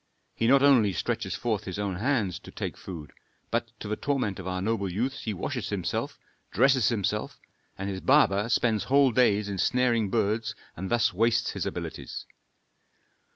He 0.33 0.47
not 0.47 0.63
only 0.63 0.93
stretches 0.93 1.35
forth 1.35 1.65
his 1.65 1.77
own 1.77 1.97
hands 1.97 2.39
to 2.39 2.49
take 2.49 2.75
food, 2.75 3.13
but, 3.51 3.69
to 3.79 3.87
the 3.87 3.95
torment 3.95 4.39
of 4.39 4.47
our 4.47 4.59
noble 4.59 4.91
youths, 4.91 5.25
he 5.25 5.31
washes 5.31 5.69
himself, 5.69 6.17
dresses 6.49 6.89
himself, 6.89 7.39
and 7.77 7.87
his 7.87 8.01
barber 8.01 8.49
spends 8.49 8.85
whole 8.85 9.11
days 9.11 9.47
in 9.47 9.59
snaring 9.59 10.09
birds 10.09 10.55
and 10.75 10.89
thus 10.89 11.13
wastes 11.13 11.51
his 11.51 11.67
abilities. 11.67 12.25